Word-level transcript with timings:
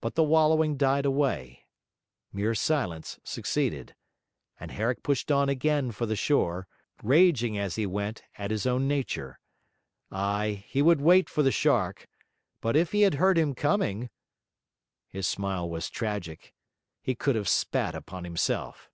But 0.00 0.14
the 0.14 0.22
wallowing 0.22 0.76
died 0.76 1.04
away; 1.04 1.64
mere 2.32 2.54
silence 2.54 3.18
succeeded; 3.24 3.96
and 4.60 4.70
Herrick 4.70 5.02
pushed 5.02 5.32
on 5.32 5.48
again 5.48 5.90
for 5.90 6.06
the 6.06 6.14
shore, 6.14 6.68
raging 7.02 7.58
as 7.58 7.74
he 7.74 7.84
went 7.84 8.22
at 8.36 8.52
his 8.52 8.68
own 8.68 8.86
nature. 8.86 9.40
Ay, 10.12 10.64
he 10.68 10.80
would 10.80 11.00
wait 11.00 11.28
for 11.28 11.42
the 11.42 11.50
shark; 11.50 12.06
but 12.60 12.76
if 12.76 12.92
he 12.92 13.00
had 13.02 13.14
heard 13.14 13.36
him 13.36 13.52
coming!... 13.52 14.10
His 15.08 15.26
smile 15.26 15.68
was 15.68 15.90
tragic. 15.90 16.54
He 17.02 17.16
could 17.16 17.34
have 17.34 17.48
spat 17.48 17.96
upon 17.96 18.22
himself. 18.22 18.88